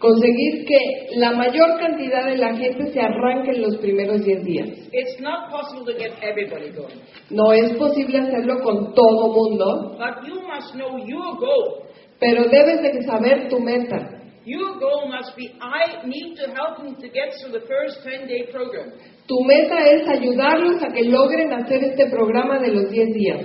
[0.00, 4.68] Conseguir que la mayor cantidad de la gente se arranque en los primeros 10 días.
[4.92, 6.96] It's not possible to get everybody going.
[7.28, 11.84] No es posible hacerlo con todo mundo, But you must know your goal.
[12.18, 14.16] pero debes de saber tu meta.
[14.46, 18.26] Your goal must be I need to help them to get through the first 10
[18.26, 18.92] day program.
[19.26, 23.40] Tu meta es ayudarlos a que logren hacer este programa de los 10 días.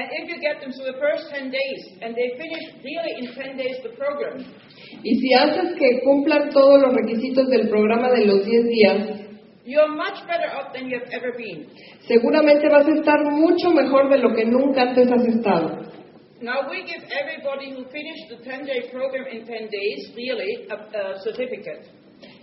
[0.00, 3.34] And if you get them through the first 10 days and they finish really in
[3.36, 4.40] 10 days the program,
[5.04, 9.20] Y si haces que cumplan todos los requisitos del programa de los 10 días,
[9.66, 11.68] you're much better off than you've ever been.
[12.08, 15.84] seguramente vas a estar mucho mejor de lo que nunca antes has estado.
[16.40, 20.76] Now we give everybody who finished the 10 day program in 10 days really a,
[20.76, 21.84] a certificate.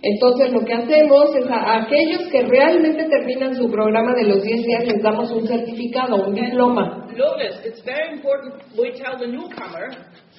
[0.02, 4.64] Entonces lo que hacemos es a aquellos que realmente terminan su programa de los 10
[4.64, 7.04] días les damos un certificado, un diploma.
[7.16, 9.90] Notice, it's very important we tell the newcomer,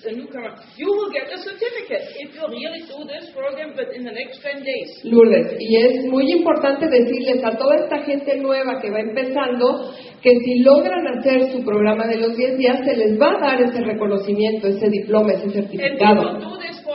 [0.02, 4.16] the newcomer, you will get a certificate if you really do this program within the
[4.16, 5.04] next 10 days.
[5.04, 9.92] Lourdes, y es muy importante decirles a toda esta gente nueva que va empezando
[10.22, 13.62] que si logran hacer su programa de los 10 días se les va a dar
[13.62, 16.40] ese reconocimiento, ese diploma, ese certificado.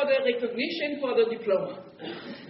[0.05, 1.81] For the recognition for the diploma.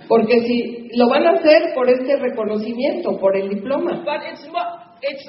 [0.09, 4.03] Porque si lo van a hacer por este reconocimiento, por el diploma.
[4.05, 5.25] But it's, mo- it's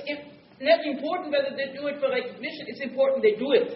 [0.60, 3.70] not important whether they do it for recognition, it's important they do it.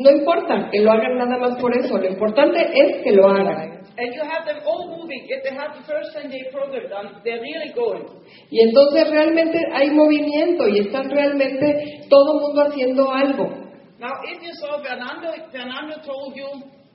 [0.00, 3.78] No importa que lo hagan nada más por eso, lo importante es que lo hagan.
[3.98, 5.26] And you have them all moving.
[5.28, 8.06] If they have the first 10 day program done, they're really going.
[8.50, 13.44] Y entonces realmente hay movimiento y están realmente todo mundo haciendo algo.
[13.98, 16.48] Now, if you saw Fernando, Fernando told you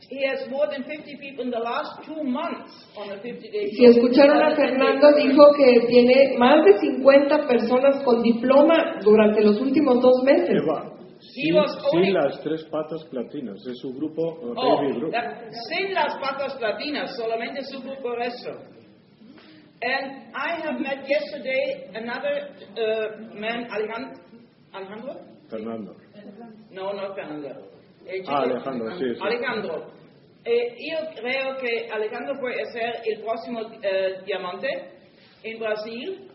[0.09, 3.69] he has more than 50 people in the last two months on a 50 day
[3.71, 9.59] Si escucharon a Fernando, dijo que tiene más de 50 personas con diploma durante los
[9.61, 10.61] últimos dos meses.
[11.19, 11.55] Sin,
[11.91, 15.11] sin las tres patas platinas, es su grupo, eh, Oh, Baby Group.
[15.11, 18.51] that- sin las patas latinas, solamente su grupo resto.
[19.81, 24.19] And I have met yesterday another uh, man, Alejandro.
[24.73, 25.13] Alejandro?
[25.49, 25.95] Fernando.
[26.71, 27.49] No, no Fernando.
[28.05, 29.19] Chico- Ah, Alejandro, sí, sí.
[29.21, 29.85] Alejandro.
[30.45, 34.67] Eh, yo creo que Alejandro puede ser el próximo eh, diamante
[35.43, 36.29] en Brasil.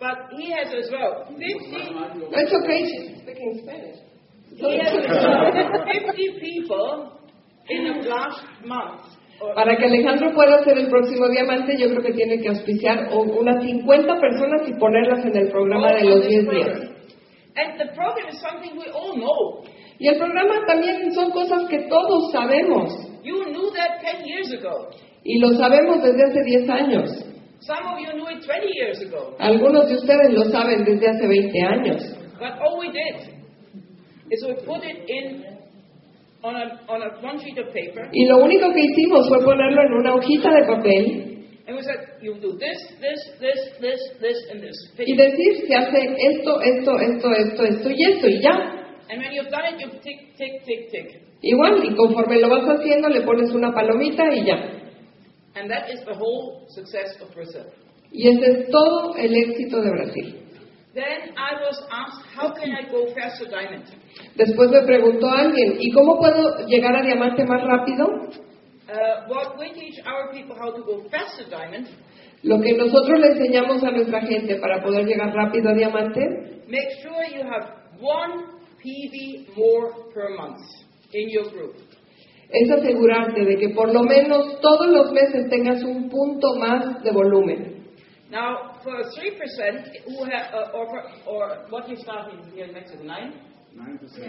[0.00, 1.90] But he has as well 50,
[2.30, 3.96] No, it's okay, she's speaking Spanish.
[4.56, 7.18] he has as well 50 people
[7.68, 9.02] in the last month.
[9.54, 13.62] Para que Alejandro pueda ser el próximo diamante, yo creo que tiene que auspiciar unas
[13.64, 16.78] 50 personas y ponerlas en el programa de los 10 días.
[17.56, 19.64] And the program is something we all know.
[19.98, 22.92] Y el programa también son cosas que todos sabemos
[23.24, 24.88] You knew that 10 years ago.
[25.24, 27.10] y lo sabemos desde hace 10 años.
[27.60, 29.34] Some of you knew it 20 years ago.
[29.40, 32.02] Algunos de ustedes lo saben desde hace 20 años.
[32.38, 33.34] But all we did
[34.30, 35.44] is we put it in
[36.42, 39.82] on a, on a one sheet of paper, Y lo único que hicimos fue ponerlo
[39.82, 41.24] en una hojita de papel
[41.66, 44.76] and we said, you do this, this, this, this, this, and this.
[45.04, 45.98] y decir se hace
[46.30, 48.77] esto, esto, esto, esto, esto y esto y ya.
[49.10, 51.22] And when you've done it, you tick, tick, tick, tick.
[51.40, 54.56] Igual, y conforme lo vas haciendo le pones una palomita y ya.
[55.54, 57.66] And that is the whole success of Brazil.
[58.10, 60.34] Y ese es todo el éxito de Brasil.
[60.94, 63.84] Then I was asked, how can I go faster diamond?
[64.36, 68.06] Después me preguntó alguien, ¿y cómo puedo llegar a diamante más rápido?
[68.88, 71.86] Uh, what we teach our people how to go faster diamond,
[72.42, 76.20] Lo que nosotros le enseñamos a nuestra gente para poder llegar rápido a diamante
[76.68, 77.66] make sure you have
[78.00, 80.60] one PV more per month
[81.12, 81.74] in your group.
[82.50, 87.10] es asegurarte de que por lo menos todos los meses tengas un punto más de
[87.12, 87.78] volumen.
[88.30, 93.02] Now, for 3% who have, uh, or, for, or what you starting here in Mexico,
[93.02, 93.32] 9?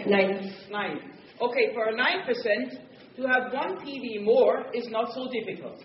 [0.06, 0.54] Nine.
[0.70, 1.00] 9.
[1.40, 5.76] Okay, for 9%, to have one PV more is not so difficult.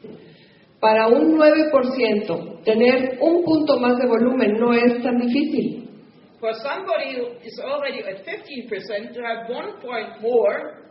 [0.80, 5.85] Para un 9%, tener un punto más de volumen no es tan difícil.
[6.40, 10.86] For somebody who is already at 15%, to have one point more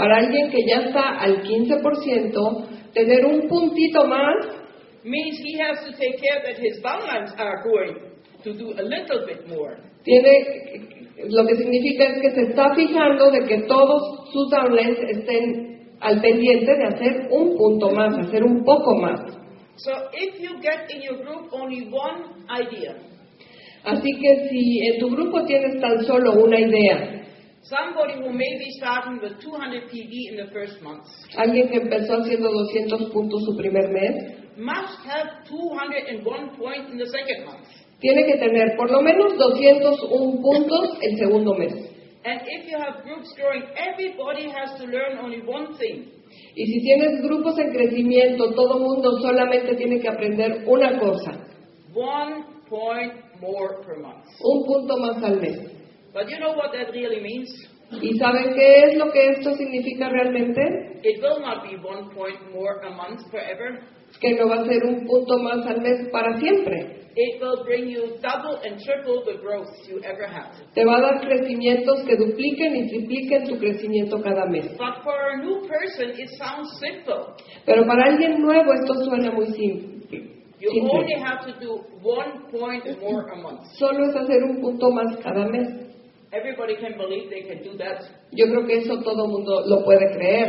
[0.00, 4.34] Para alguien que ya está al 15%, tener un puntito más
[5.04, 7.94] means he has to take care that his downlines are going
[8.42, 9.76] to do a little bit more.
[10.02, 15.90] tiene lo que significa es que se está fijando de que todos sus downlines estén
[16.00, 19.20] al pendiente de hacer un punto más, hacer un poco más.
[19.76, 22.96] So if you get in your group only one idea,
[23.84, 27.20] Así que si en tu grupo tienes tan solo una idea,
[27.62, 31.04] somebody who may be starting with 200 PV in the first month
[31.36, 34.14] alguien que empezó haciendo 200 puntos su primer mes,
[34.56, 37.66] must have 201 point in the second month.
[38.00, 41.72] tiene que tener por lo menos 201 puntos el segundo mes.
[42.22, 46.12] And if you have groups growing, everybody has to learn only one thing.
[46.54, 51.46] Y si tienes grupos en crecimiento, todo mundo solamente tiene que aprender una cosa,
[51.94, 54.24] One point more per month.
[54.42, 55.58] un punto más al mes.
[56.12, 57.48] But you know what that really means?
[57.92, 61.00] ¿Y saben qué es lo que esto significa realmente?
[61.02, 63.80] It will not be one point more a month forever.
[64.20, 67.00] Que no va a ser un punto más al mes para siempre.
[67.16, 70.52] It will bring you double and triple the growth you ever had.
[70.74, 74.66] Te va a dar crecimientos que dupliquen y tripliquen tu crecimiento cada mes.
[74.78, 77.34] But for a new person, it sounds simple.
[77.66, 79.99] Pero para alguien nuevo esto suena muy simple.
[80.60, 80.98] You Simple.
[80.98, 83.60] only have to do one point more a month.
[83.78, 85.68] Solo es hacer un punto más cada mes.
[86.32, 88.02] Everybody can believe they can do that.
[88.32, 90.46] Yo creo que eso todo mundo lo puede creer.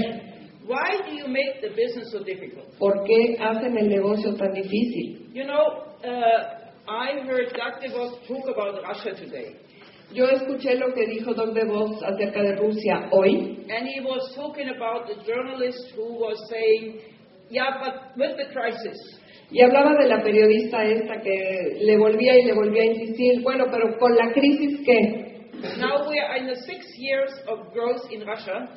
[0.67, 2.77] Why do you make the business so difficult?
[2.77, 5.31] ¿Por qué hacen el negocio tan difícil?
[5.33, 7.89] You know, uh, I heard Dr.
[7.95, 9.55] Voss talk about Russia today.
[10.13, 14.67] Yo escuché lo que dijo Doc DeVos acerca de Rusia hoy And he was talking
[14.67, 16.99] about the journalist who was saying,
[17.49, 18.97] yeah, but with the crisis,
[19.51, 23.65] y hablaba de la periodista esta que le volvía y le volvía a insistir, bueno,
[23.69, 25.31] pero con la crisis que
[25.77, 28.69] now we are in the six years of growth in Russia.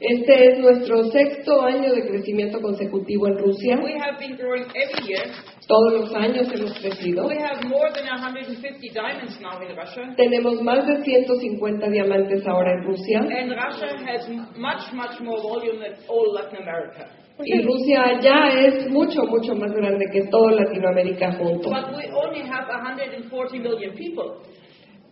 [0.00, 3.80] este es nuestro sexto año de crecimiento consecutivo en Rusia.
[3.82, 5.26] We have been growing every year.
[5.66, 7.26] Todos los años hemos crecido.
[7.26, 10.14] We have more than 150 diamonds now in Russia.
[10.16, 13.18] Tenemos más de 150 diamantes ahora en Rusia.
[13.18, 17.27] And Russia has much, much more volume than all Latin America.
[17.44, 21.70] Y Rusia ya es mucho, mucho más grande que toda Latinoamérica junto.
[21.70, 24.42] But we only have 140 million people.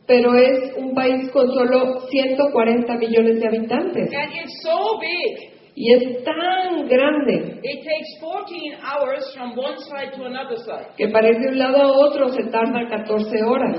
[0.07, 4.13] Pero es un país con solo 140 millones de habitantes.
[4.13, 5.53] And it's so big.
[5.79, 11.09] Y es tan grande It takes 14 hours from one side to another side que
[11.09, 13.77] para ir de un lado a otro se tarda 14 horas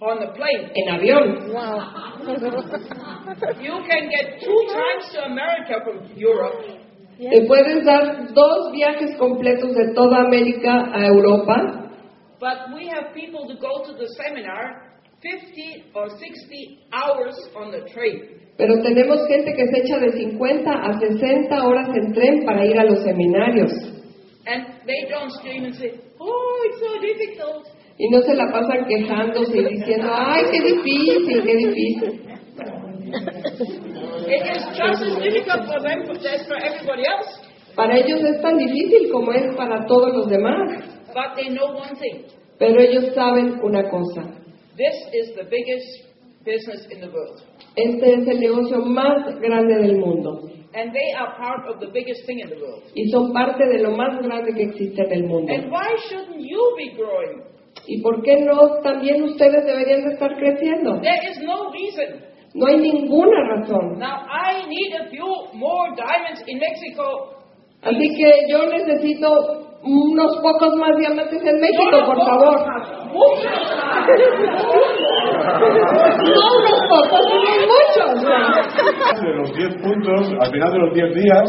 [0.00, 0.70] on the plane.
[0.74, 1.48] en avión.
[3.62, 6.85] You can get two times to America from Europe,
[7.18, 11.90] Te puedes dar dos viajes completos de toda América a Europa,
[12.38, 14.92] but we have people to go to the seminar
[15.22, 18.36] 50 or 60 hours on the train.
[18.58, 22.78] pero tenemos gente que se echa de 50 a 60 horas en tren para ir
[22.78, 23.72] a los seminarios.
[24.46, 27.66] And they don't scream and say, oh, it's so difficult.
[27.98, 32.20] Y no se la pasan quejándose y diciendo, ay, qué difícil, qué difícil.
[34.26, 37.46] It is just as difficult for them as for everybody else.
[37.76, 40.82] Para ellos es tan difícil como es para todos los demás.
[41.14, 42.24] But they know one thing.
[42.58, 44.22] Pero ellos saben una cosa.
[44.76, 46.06] This is the biggest
[46.44, 47.42] business in the world.
[47.76, 50.50] Este es el negocio más grande del mundo.
[50.74, 52.82] And they are part of the biggest thing in the world.
[52.94, 55.52] Y son parte de lo más grande que existe en el mundo.
[55.52, 57.44] And why shouldn't you be growing?
[57.86, 61.00] ¿Y por qué no también ustedes deberían de estar creciendo?
[61.00, 62.35] There is no reason.
[62.56, 63.98] No hay ninguna razón.
[63.98, 67.36] Now, I need a few more diamonds in Mexico.
[67.82, 69.28] Así que yo necesito
[69.84, 72.56] unos pocos más diamantes en México, por favor.
[76.24, 78.10] No unos pocos, sino muchos.
[79.22, 81.44] De los 10 puntos, al final de los 10 días,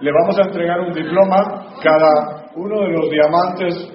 [0.00, 1.38] le vamos a entregar un diploma.
[1.82, 3.88] Cada uno de los diamantes,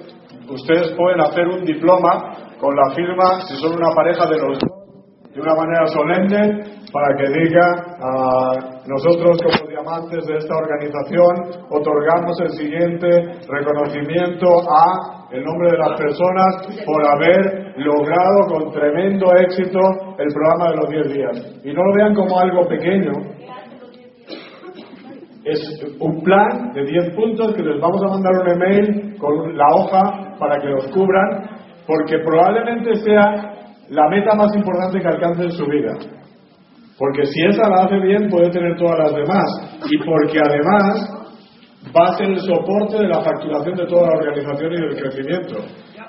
[0.50, 4.75] ustedes pueden hacer un diploma con la firma, si son una pareja de los dos,
[5.36, 7.66] de una manera solemne, para que diga,
[8.00, 8.52] a
[8.86, 13.06] nosotros como diamantes de esta organización, otorgamos el siguiente
[13.46, 19.78] reconocimiento a el nombre de las personas por haber logrado con tremendo éxito
[20.18, 21.60] el programa de los 10 días.
[21.64, 23.12] Y no lo vean como algo pequeño,
[25.44, 25.60] es
[26.00, 30.34] un plan de 10 puntos que les vamos a mandar un email con la hoja
[30.38, 31.44] para que los cubran,
[31.86, 33.56] porque probablemente sea
[33.90, 35.92] la meta más importante que alcance en su vida.
[36.98, 39.80] Porque si esa la hace bien, puede tener todas las demás.
[39.90, 41.10] Y porque además
[41.96, 45.56] va a ser el soporte de la facturación de toda la organización y del crecimiento.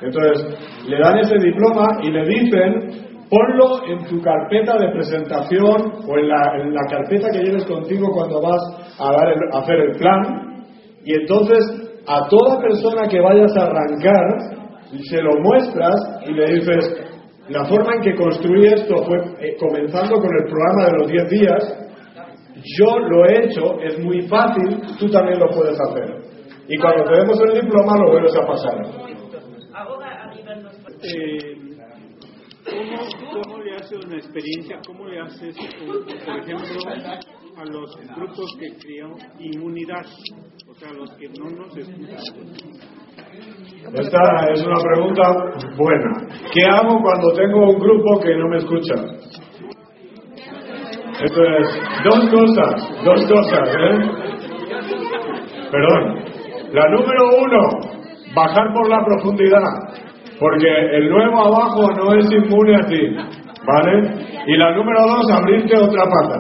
[0.02, 0.58] Entonces,
[0.88, 6.30] le dan ese diploma y le dicen, ponlo en tu carpeta de presentación o en
[6.30, 8.62] la, en la carpeta que lleves contigo cuando vas
[9.00, 10.64] a, dar el- a hacer el plan.
[11.04, 11.60] Y entonces,
[12.08, 14.58] a toda persona que vayas a arrancar,
[15.10, 15.96] se lo muestras
[16.28, 17.07] y le dices,
[17.50, 21.30] la forma en que construí esto fue eh, comenzando con el programa de los 10
[21.30, 21.88] días,
[22.78, 26.28] yo lo he hecho, es muy fácil, tú también lo puedes hacer.
[26.68, 29.08] Y cuando te demos el diploma lo vuelves a pasar.
[31.04, 31.58] Eh,
[32.66, 34.80] ¿cómo, ¿Cómo le haces una experiencia?
[34.86, 36.92] ¿Cómo le haces, por por ejemplo,
[37.56, 40.06] a los grupos que crean inmunidad?
[40.68, 42.20] O sea, los que no nos escuchan.
[43.94, 44.20] Esta
[44.54, 45.24] es una pregunta
[45.78, 46.28] buena.
[46.54, 48.96] ¿Qué hago cuando tengo un grupo que no me escucha?
[51.20, 54.28] Entonces, dos cosas, dos cosas, ¿eh?
[55.72, 56.28] Perdón.
[56.74, 57.98] La número uno,
[58.36, 59.64] bajar por la profundidad,
[60.40, 63.16] porque el nuevo abajo no es inmune a ti,
[63.66, 64.14] ¿vale?
[64.48, 66.40] Y la número dos, abrirte otra pata.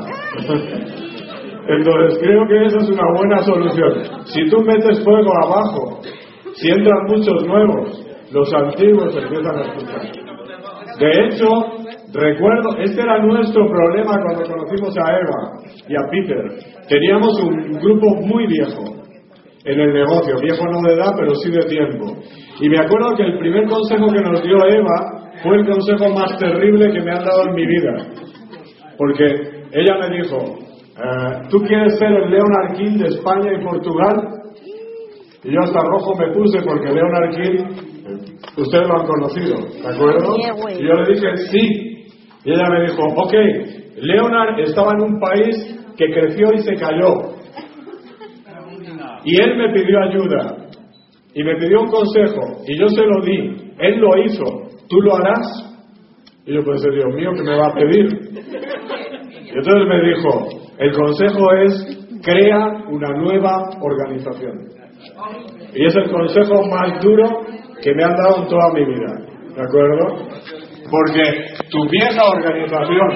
[1.69, 4.25] Entonces creo que esa es una buena solución.
[4.25, 6.01] Si tú metes fuego abajo,
[6.58, 10.01] si entran muchos nuevos, los antiguos empiezan a escuchar.
[10.99, 11.47] De hecho,
[12.14, 16.88] recuerdo, este era nuestro problema cuando conocimos a Eva y a Peter.
[16.89, 18.84] Teníamos un grupo muy viejo
[19.66, 22.18] en el negocio, viejo no de edad, pero sí de tiempo.
[22.60, 26.38] Y me acuerdo que el primer consejo que nos dio Eva fue el consejo más
[26.39, 27.93] terrible que me han dado en mi vida.
[28.97, 29.26] Porque
[29.74, 34.37] ella me dijo, eh, ¿tú quieres ser el Leonard King de España y Portugal?
[35.48, 37.64] Y yo hasta rojo me puse porque Leonard King,
[38.58, 40.36] ustedes lo han conocido, ¿de acuerdo?
[40.78, 42.08] Y yo le dije, sí.
[42.43, 43.34] Y ella me dijo, ok,
[43.95, 47.14] Leonard estaba en un país que creció y se cayó.
[49.24, 50.68] Y él me pidió ayuda.
[51.34, 52.41] Y me pidió un consejo.
[52.68, 53.72] Y yo se lo di.
[53.80, 54.43] Él lo hizo.
[54.89, 55.80] ¿Tú lo harás?
[56.45, 58.06] Y yo pensé, Dios mío, ¿qué me va a pedir?
[59.45, 64.78] Y entonces me dijo, el consejo es, crea una nueva organización.
[65.74, 67.45] Y es el consejo más duro
[67.82, 69.14] que me han dado en toda mi vida.
[69.55, 70.28] ¿De acuerdo?
[70.89, 73.10] Porque tu vieja organización,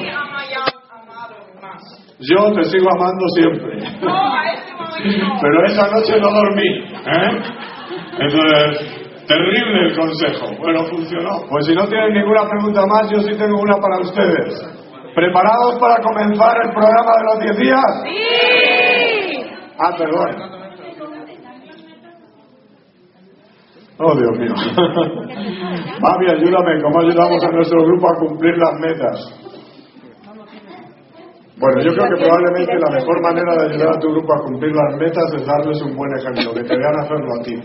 [2.19, 3.77] yo te sigo amando siempre.
[5.41, 6.67] Pero esa noche no dormí.
[6.67, 7.41] ¿eh?
[8.19, 10.47] Entonces, terrible el consejo.
[10.59, 11.43] Bueno, funcionó.
[11.49, 14.81] Pues si no tienen ninguna pregunta más, yo sí tengo una para ustedes.
[15.15, 17.85] ¿Preparados para comenzar el programa de los 10 días?
[18.05, 19.43] Sí.
[19.79, 20.50] Ah, perdón.
[24.03, 24.53] Oh, Dios mío.
[26.01, 29.41] Mami, ayúdame, ¿cómo ayudamos a nuestro grupo a cumplir las metas?
[31.59, 34.73] Bueno, yo creo que probablemente la mejor manera de ayudar a tu grupo a cumplir
[34.73, 37.55] las metas es darles un buen ejemplo, que te vean hacerlo a ti.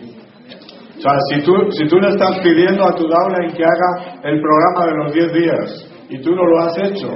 [0.99, 4.41] O sea, si tú, si tú le estás pidiendo a tu downline que haga el
[4.41, 7.09] programa de los 10 días y tú no lo has hecho,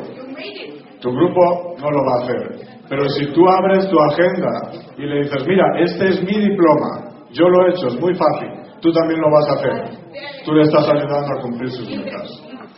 [1.00, 2.70] tu grupo no lo va a hacer.
[2.88, 7.46] Pero si tú abres tu agenda y le dices, mira, este es mi diploma, yo
[7.46, 9.98] lo he hecho, es muy fácil, tú también lo vas a hacer.
[10.44, 12.28] Tú le estás ayudando a cumplir sus metas.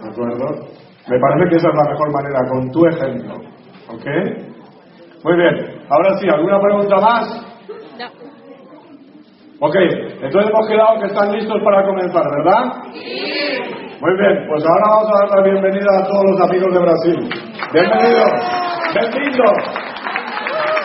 [0.00, 0.46] ¿De acuerdo?
[1.08, 3.34] Me parece que esa es la mejor manera, con tu ejemplo.
[3.88, 4.06] ¿Ok?
[5.24, 5.82] Muy bien.
[5.90, 7.46] Ahora sí, ¿alguna pregunta más?
[9.64, 9.76] Ok,
[10.22, 12.64] entonces hemos quedado que están listos para comenzar, ¿verdad?
[12.92, 17.30] Muy bien, pues ahora vamos a dar la bienvenida a todos los amigos de Brasil.
[17.72, 18.32] Bienvenidos,
[18.92, 19.52] bienvenidos.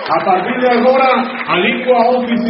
[0.10, 1.10] A partir de ahora,
[1.48, 2.38] a língua oficial.